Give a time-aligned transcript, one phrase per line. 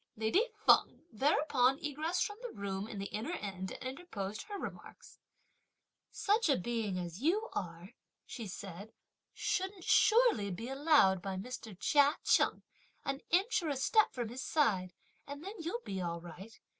[0.17, 5.19] Lady Feng thereupon egressed from the room in the inner end and interposed her remarks.
[6.09, 7.91] "Such a being as you are,"
[8.25, 8.93] she said,
[9.31, 11.79] "shouldn't surely be allowed by Mr.
[11.79, 12.63] Chia Cheng,
[13.05, 14.95] an inch or a step from his side,
[15.27, 16.59] and then you'll be all right.